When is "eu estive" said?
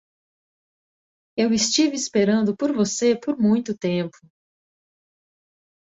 1.37-1.95